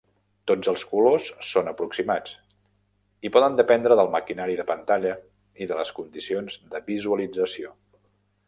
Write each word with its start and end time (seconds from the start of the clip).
Tots 0.51 0.69
els 0.71 0.83
colors 0.91 1.27
són 1.49 1.67
aproximats 1.71 2.31
i 3.29 3.31
poden 3.35 3.59
dependre 3.61 3.99
del 4.01 4.09
maquinari 4.17 4.57
de 4.63 4.65
pantalla 4.73 5.13
i 5.65 5.69
de 5.73 5.81
les 5.83 5.95
condicions 6.01 6.61
de 6.73 6.83
visualització. 6.93 7.75